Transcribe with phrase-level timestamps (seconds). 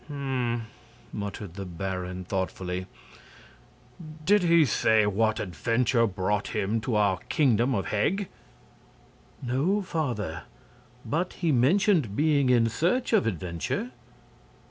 [0.07, 0.65] "Hm!"
[1.13, 2.87] muttered the baron, thoughtfully.
[4.25, 8.27] "Did he say what adventure brought him to our Kingdom of Heg?"
[9.43, 10.45] "No, father.
[11.05, 13.91] But he mentioned being in search of adventure."